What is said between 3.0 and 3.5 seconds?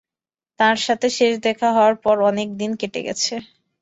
গেছে।